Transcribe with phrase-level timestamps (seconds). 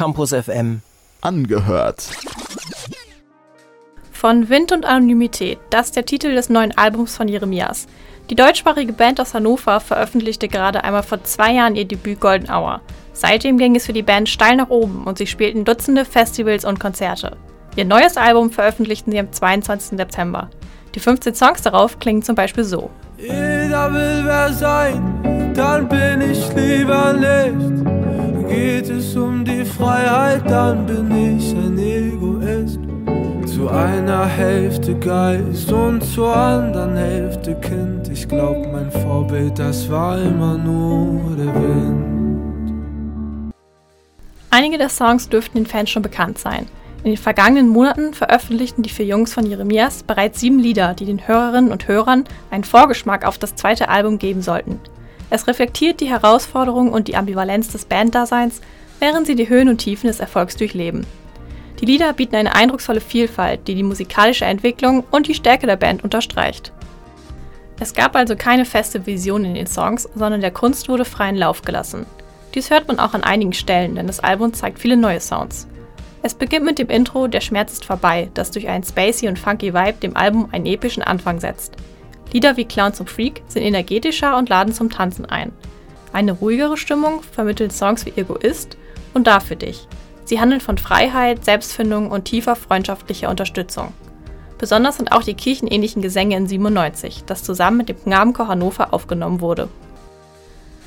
[0.00, 0.80] Campus FM
[1.20, 2.08] angehört.
[4.10, 7.86] Von Wind und Anonymität, das ist der Titel des neuen Albums von Jeremias.
[8.30, 12.80] Die deutschsprachige Band aus Hannover veröffentlichte gerade einmal vor zwei Jahren ihr Debüt Golden Hour.
[13.12, 16.80] Seitdem ging es für die Band steil nach oben und sie spielten Dutzende Festivals und
[16.80, 17.36] Konzerte.
[17.76, 19.98] Ihr neues Album veröffentlichten sie am 22.
[19.98, 20.48] September.
[20.94, 22.88] Die 15 Songs darauf klingen zum Beispiel so.
[23.18, 27.99] Jeder will wer sein, dann bin ich lieber nicht.
[29.80, 32.78] Freiheit, dann bin ich ein Egoist.
[33.46, 38.08] Zu einer Hälfte Geist und zur anderen Hälfte Kind.
[38.12, 43.52] Ich glaub, mein Vorbild, das war immer nur der Wind.
[44.50, 46.66] Einige der Songs dürften den Fans schon bekannt sein.
[47.02, 51.26] In den vergangenen Monaten veröffentlichten die vier Jungs von Jeremias bereits sieben Lieder, die den
[51.26, 54.78] Hörerinnen und Hörern einen Vorgeschmack auf das zweite Album geben sollten.
[55.30, 58.60] Es reflektiert die Herausforderungen und die Ambivalenz des Banddaseins,
[59.00, 61.04] während sie die Höhen und Tiefen des Erfolgs durchleben.
[61.80, 66.04] Die Lieder bieten eine eindrucksvolle Vielfalt, die die musikalische Entwicklung und die Stärke der Band
[66.04, 66.72] unterstreicht.
[67.80, 71.62] Es gab also keine feste Vision in den Songs, sondern der Kunst wurde freien Lauf
[71.62, 72.04] gelassen.
[72.54, 75.66] Dies hört man auch an einigen Stellen, denn das Album zeigt viele neue Sounds.
[76.22, 79.72] Es beginnt mit dem Intro Der Schmerz ist vorbei, das durch einen spacey und funky
[79.72, 81.74] Vibe dem Album einen epischen Anfang setzt.
[82.32, 85.52] Lieder wie Clown zum Freak sind energetischer und laden zum Tanzen ein.
[86.12, 88.76] Eine ruhigere Stimmung vermitteln Songs wie Egoist
[89.14, 89.86] und Da für dich.
[90.24, 93.92] Sie handeln von Freiheit, Selbstfindung und tiefer freundschaftlicher Unterstützung.
[94.58, 99.40] Besonders sind auch die kirchenähnlichen Gesänge in 97, das zusammen mit dem Knabenchor Hannover aufgenommen
[99.40, 99.68] wurde.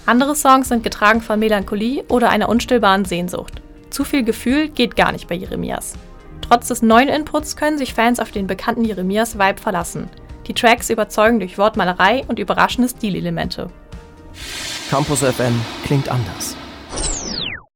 [0.06, 3.62] Andere Songs sind getragen von Melancholie oder einer unstillbaren Sehnsucht.
[3.90, 5.94] Zu viel Gefühl geht gar nicht bei Jeremias.
[6.42, 10.10] Trotz des neuen Inputs können sich Fans auf den bekannten Jeremias-Vibe verlassen.
[10.48, 13.70] Die Tracks überzeugen durch Wortmalerei und überraschende Stilelemente.
[14.90, 16.56] Campus FM klingt anders.